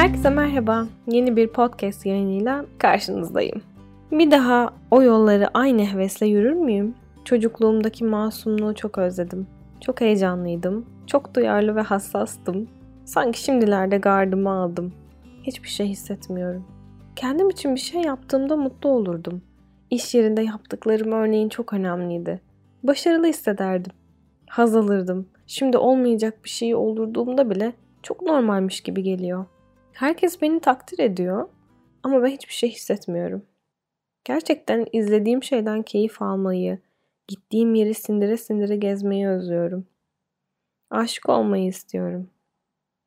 [0.00, 0.86] Herkese merhaba.
[1.06, 3.62] Yeni bir podcast yayınıyla karşınızdayım.
[4.12, 6.94] Bir daha o yolları aynı hevesle yürür müyüm?
[7.24, 9.46] Çocukluğumdaki masumluğu çok özledim.
[9.80, 10.86] Çok heyecanlıydım.
[11.06, 12.68] Çok duyarlı ve hassastım.
[13.04, 14.92] Sanki şimdilerde gardımı aldım.
[15.42, 16.64] Hiçbir şey hissetmiyorum.
[17.16, 19.42] Kendim için bir şey yaptığımda mutlu olurdum.
[19.90, 22.40] İş yerinde yaptıklarım örneğin çok önemliydi.
[22.82, 23.92] Başarılı hissederdim.
[24.48, 25.26] Haz alırdım.
[25.46, 27.72] Şimdi olmayacak bir şeyi olurduğumda bile
[28.02, 29.44] çok normalmiş gibi geliyor.
[29.92, 31.48] Herkes beni takdir ediyor
[32.02, 33.46] ama ben hiçbir şey hissetmiyorum.
[34.24, 36.78] Gerçekten izlediğim şeyden keyif almayı,
[37.28, 39.86] gittiğim yeri sindire sindire gezmeyi özlüyorum.
[40.90, 42.30] Aşık olmayı istiyorum.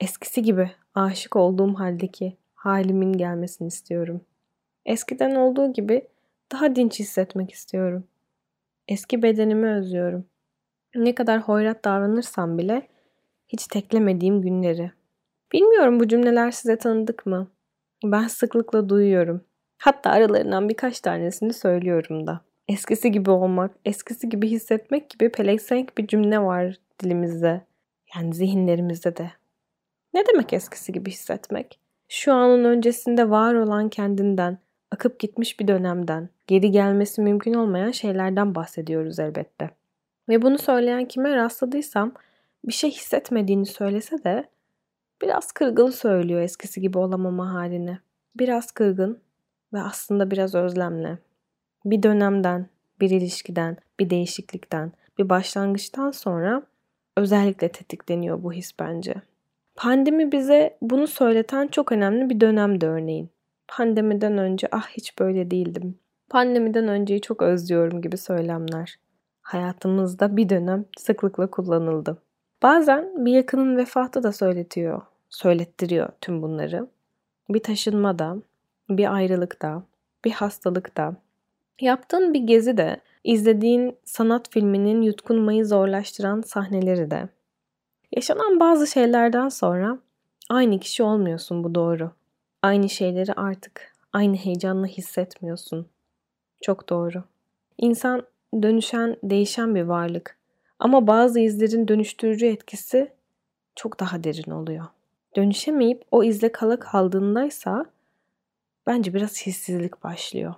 [0.00, 4.24] Eskisi gibi aşık olduğum haldeki halimin gelmesini istiyorum.
[4.86, 6.08] Eskiden olduğu gibi
[6.52, 8.04] daha dinç hissetmek istiyorum.
[8.88, 10.26] Eski bedenimi özlüyorum.
[10.94, 12.88] Ne kadar hoyrat davranırsam bile
[13.48, 14.92] hiç teklemediğim günleri.
[15.52, 17.50] Bilmiyorum bu cümleler size tanıdık mı?
[18.04, 19.44] Ben sıklıkla duyuyorum.
[19.78, 22.40] Hatta aralarından birkaç tanesini söylüyorum da.
[22.68, 27.60] Eskisi gibi olmak, eskisi gibi hissetmek gibi pelesenk bir cümle var dilimizde.
[28.16, 29.30] Yani zihinlerimizde de.
[30.14, 31.78] Ne demek eskisi gibi hissetmek?
[32.08, 34.58] Şu anın öncesinde var olan kendinden,
[34.90, 39.70] akıp gitmiş bir dönemden, geri gelmesi mümkün olmayan şeylerden bahsediyoruz elbette.
[40.28, 42.12] Ve bunu söyleyen kime rastladıysam
[42.64, 44.44] bir şey hissetmediğini söylese de
[45.22, 47.98] biraz kırgın söylüyor eskisi gibi olamama halini.
[48.36, 49.20] Biraz kırgın
[49.72, 51.18] ve aslında biraz özlemle.
[51.84, 52.66] Bir dönemden,
[53.00, 56.62] bir ilişkiden, bir değişiklikten, bir başlangıçtan sonra
[57.16, 59.14] özellikle tetikleniyor bu his bence.
[59.74, 63.30] Pandemi bize bunu söyleten çok önemli bir dönemdi örneğin.
[63.68, 65.98] Pandemiden önce ah hiç böyle değildim.
[66.30, 68.96] Pandemiden önceyi çok özlüyorum gibi söylemler.
[69.42, 72.22] Hayatımızda bir dönem sıklıkla kullanıldı.
[72.62, 76.86] Bazen bir yakının vefatı da söyletiyor, söylettiriyor tüm bunları.
[77.48, 78.36] Bir taşınmada,
[78.90, 79.82] bir ayrılıkta,
[80.24, 81.16] bir hastalıkta,
[81.80, 87.28] yaptığın bir gezi de, izlediğin sanat filminin yutkunmayı zorlaştıran sahneleri de.
[88.16, 89.98] Yaşanan bazı şeylerden sonra
[90.50, 92.10] aynı kişi olmuyorsun bu doğru.
[92.62, 95.86] Aynı şeyleri artık aynı heyecanla hissetmiyorsun.
[96.60, 97.24] Çok doğru.
[97.78, 98.26] İnsan
[98.62, 100.38] dönüşen, değişen bir varlık.
[100.78, 103.12] Ama bazı izlerin dönüştürücü etkisi
[103.76, 104.84] çok daha derin oluyor.
[105.36, 107.86] Dönüşemeyip o izle kala kaldığındaysa
[108.86, 110.54] bence biraz hissizlik başlıyor.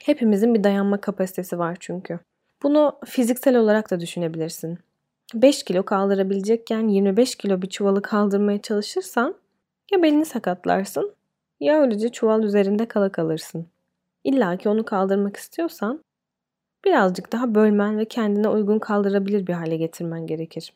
[0.00, 2.18] Hepimizin bir dayanma kapasitesi var çünkü.
[2.62, 4.78] Bunu fiziksel olarak da düşünebilirsin.
[5.34, 9.34] 5 kilo kaldırabilecekken 25 kilo bir çuvalı kaldırmaya çalışırsan
[9.92, 11.14] ya belini sakatlarsın
[11.60, 13.66] ya öylece çuval üzerinde kala kalırsın.
[14.24, 16.04] İlla ki onu kaldırmak istiyorsan
[16.84, 20.72] birazcık daha bölmen ve kendine uygun kaldırabilir bir hale getirmen gerekir.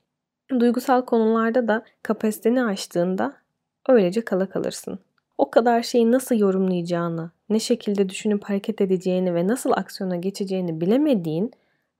[0.51, 3.37] Duygusal konularda da kapasiteni aştığında
[3.89, 4.99] öylece kala kalırsın.
[5.39, 11.51] O kadar şeyi nasıl yorumlayacağını, ne şekilde düşünüp hareket edeceğini ve nasıl aksiyona geçeceğini bilemediğin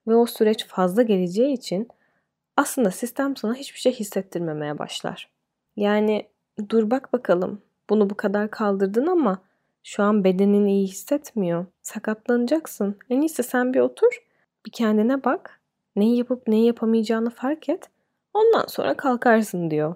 [0.07, 1.87] ve o süreç fazla geleceği için
[2.57, 5.29] aslında sistem sana hiçbir şey hissettirmemeye başlar.
[5.75, 6.27] Yani
[6.69, 9.41] dur bak bakalım bunu bu kadar kaldırdın ama
[9.83, 11.65] şu an bedenin iyi hissetmiyor.
[11.81, 12.97] Sakatlanacaksın.
[13.09, 14.23] En iyisi sen bir otur,
[14.65, 15.59] bir kendine bak.
[15.95, 17.89] Neyi yapıp neyi yapamayacağını fark et.
[18.33, 19.95] Ondan sonra kalkarsın diyor.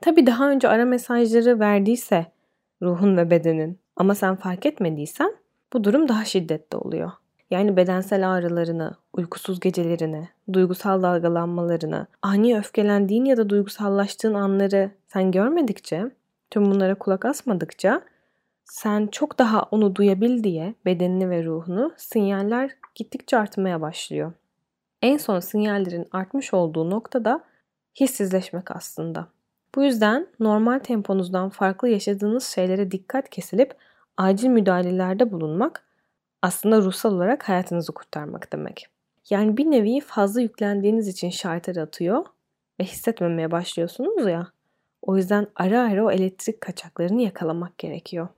[0.00, 2.26] Tabi daha önce ara mesajları verdiyse
[2.82, 5.34] ruhun ve bedenin ama sen fark etmediysen
[5.72, 7.10] bu durum daha şiddetli oluyor.
[7.50, 16.10] Yani bedensel ağrılarını, uykusuz gecelerini, duygusal dalgalanmalarını, ani öfkelendiğin ya da duygusallaştığın anları sen görmedikçe,
[16.50, 18.02] tüm bunlara kulak asmadıkça
[18.64, 24.32] sen çok daha onu duyabil diye bedenini ve ruhunu sinyaller gittikçe artmaya başlıyor.
[25.02, 27.40] En son sinyallerin artmış olduğu noktada
[28.00, 29.28] hissizleşmek aslında.
[29.74, 33.74] Bu yüzden normal temponuzdan farklı yaşadığınız şeylere dikkat kesilip
[34.16, 35.84] acil müdahalelerde bulunmak
[36.42, 38.86] aslında ruhsal olarak hayatınızı kurtarmak demek.
[39.30, 42.24] Yani bir nevi fazla yüklendiğiniz için şartları atıyor
[42.80, 44.48] ve hissetmemeye başlıyorsunuz ya.
[45.02, 48.28] O yüzden ara ara o elektrik kaçaklarını yakalamak gerekiyor.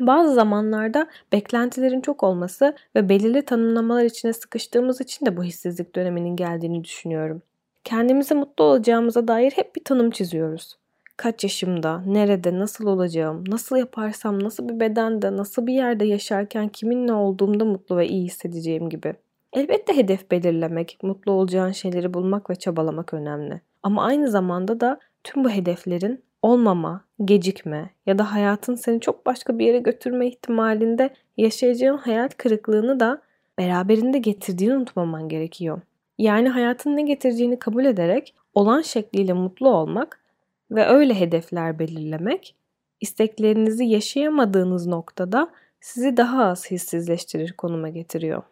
[0.00, 6.36] Bazı zamanlarda beklentilerin çok olması ve belirli tanımlamalar içine sıkıştığımız için de bu hissizlik döneminin
[6.36, 7.42] geldiğini düşünüyorum.
[7.84, 10.78] Kendimizi mutlu olacağımıza dair hep bir tanım çiziyoruz.
[11.16, 17.12] Kaç yaşımda, nerede, nasıl olacağım, nasıl yaparsam, nasıl bir bedende, nasıl bir yerde yaşarken kiminle
[17.12, 19.14] olduğumda mutlu ve iyi hissedeceğim gibi.
[19.52, 23.60] Elbette hedef belirlemek, mutlu olacağın şeyleri bulmak ve çabalamak önemli.
[23.82, 29.58] Ama aynı zamanda da tüm bu hedeflerin olmama, gecikme ya da hayatın seni çok başka
[29.58, 33.22] bir yere götürme ihtimalinde yaşayacağın hayal kırıklığını da
[33.58, 35.80] beraberinde getirdiğini unutmaman gerekiyor.
[36.22, 40.20] Yani hayatın ne getireceğini kabul ederek olan şekliyle mutlu olmak
[40.70, 42.56] ve öyle hedefler belirlemek
[43.00, 48.42] isteklerinizi yaşayamadığınız noktada sizi daha az hissizleştirir konuma getiriyor.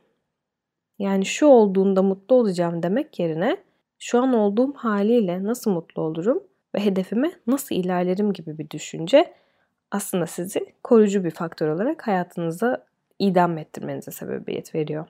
[0.99, 3.57] Yani şu olduğunda mutlu olacağım demek yerine
[3.99, 6.43] şu an olduğum haliyle nasıl mutlu olurum
[6.75, 9.35] ve hedefime nasıl ilerlerim gibi bir düşünce
[9.91, 12.87] aslında sizi koruyucu bir faktör olarak hayatınıza
[13.19, 15.07] idam ettirmenize sebebiyet veriyor.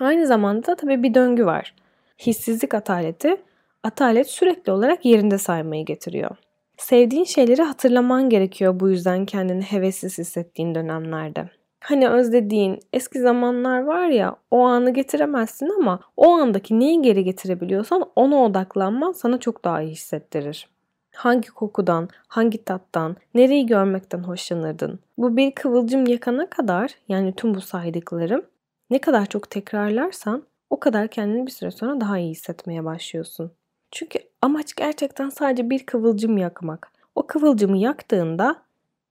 [0.00, 1.74] Aynı zamanda tabii bir döngü var.
[2.18, 3.36] Hissizlik ataleti,
[3.82, 6.36] atalet sürekli olarak yerinde saymayı getiriyor.
[6.76, 11.48] Sevdiğin şeyleri hatırlaman gerekiyor bu yüzden kendini hevessiz hissettiğin dönemlerde.
[11.82, 18.10] Hani özlediğin eski zamanlar var ya o anı getiremezsin ama o andaki neyi geri getirebiliyorsan
[18.16, 20.68] ona odaklanman sana çok daha iyi hissettirir.
[21.14, 24.98] Hangi kokudan, hangi tattan, nereyi görmekten hoşlanırdın?
[25.18, 28.42] Bu bir kıvılcım yakana kadar yani tüm bu saydıklarım
[28.90, 30.42] ne kadar çok tekrarlarsan
[30.72, 33.52] o kadar kendini bir süre sonra daha iyi hissetmeye başlıyorsun.
[33.90, 36.92] Çünkü amaç gerçekten sadece bir kıvılcım yakmak.
[37.14, 38.62] O kıvılcımı yaktığında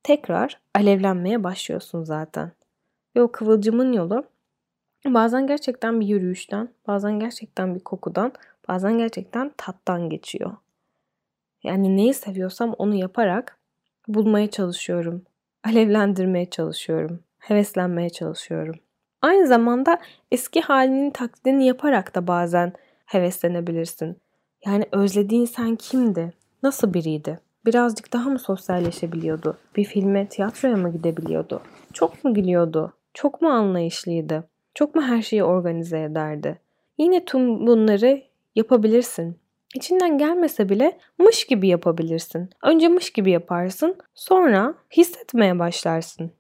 [0.04, 2.52] tekrar alevlenmeye başlıyorsun zaten.
[3.16, 4.24] Ve o kıvılcımın yolu
[5.06, 8.34] bazen gerçekten bir yürüyüşten, bazen gerçekten bir kokudan,
[8.68, 10.52] bazen gerçekten tattan geçiyor.
[11.64, 13.60] Yani neyi seviyorsam onu yaparak
[14.08, 15.24] bulmaya çalışıyorum.
[15.64, 17.24] Alevlendirmeye çalışıyorum.
[17.40, 18.76] Heveslenmeye çalışıyorum.
[19.22, 20.00] Aynı zamanda
[20.32, 22.74] eski halinin taklidini yaparak da bazen
[23.06, 24.18] heveslenebilirsin.
[24.66, 26.34] Yani özlediğin sen kimdi?
[26.64, 27.40] Nasıl biriydi?
[27.66, 29.58] Birazcık daha mı sosyalleşebiliyordu?
[29.76, 31.62] Bir filme, tiyatroya mı gidebiliyordu?
[31.94, 32.94] Çok mu gülüyordu?
[33.14, 34.50] Çok mu anlayışlıydı?
[34.76, 36.60] Çok mu her şeyi organize ederdi?
[36.98, 38.22] Yine tüm bunları
[38.56, 39.38] yapabilirsin.
[39.76, 42.50] İçinden gelmese bile mış gibi yapabilirsin.
[42.64, 46.32] Önce mış gibi yaparsın, sonra hissetmeye başlarsın.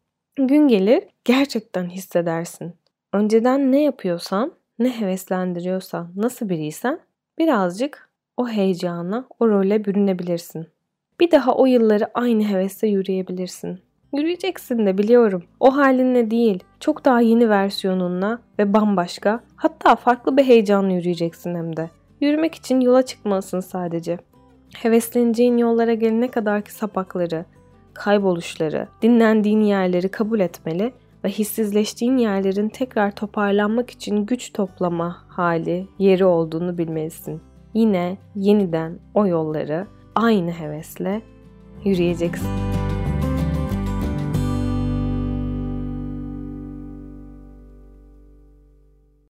[0.47, 2.73] Gün gelir gerçekten hissedersin.
[3.13, 6.99] Önceden ne yapıyorsan, ne heveslendiriyorsa, nasıl biriysen
[7.39, 10.67] birazcık o heyecana, o role bürünebilirsin.
[11.19, 13.79] Bir daha o yılları aynı hevesle yürüyebilirsin.
[14.13, 15.43] Yürüyeceksin de biliyorum.
[15.59, 21.77] O halinle değil, çok daha yeni versiyonunla ve bambaşka, hatta farklı bir heyecanla yürüyeceksin hem
[21.77, 21.89] de.
[22.21, 24.17] Yürümek için yola çıkmalısın sadece.
[24.77, 27.45] Hevesleneceğin yollara gelene kadarki sapakları,
[27.93, 30.93] kayboluşları, dinlendiğin yerleri kabul etmeli
[31.23, 37.41] ve hissizleştiğin yerlerin tekrar toparlanmak için güç toplama hali, yeri olduğunu bilmelisin.
[37.73, 41.21] Yine yeniden o yolları aynı hevesle
[41.85, 42.80] yürüyeceksin.